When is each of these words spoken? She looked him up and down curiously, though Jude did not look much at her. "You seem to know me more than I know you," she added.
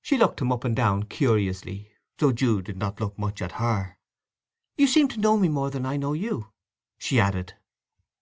She 0.00 0.16
looked 0.16 0.40
him 0.40 0.52
up 0.52 0.64
and 0.64 0.74
down 0.74 1.02
curiously, 1.02 1.92
though 2.16 2.32
Jude 2.32 2.64
did 2.64 2.78
not 2.78 2.98
look 2.98 3.18
much 3.18 3.42
at 3.42 3.52
her. 3.60 3.98
"You 4.78 4.86
seem 4.86 5.06
to 5.08 5.20
know 5.20 5.36
me 5.36 5.50
more 5.50 5.70
than 5.70 5.84
I 5.84 5.98
know 5.98 6.14
you," 6.14 6.50
she 6.96 7.20
added. 7.20 7.52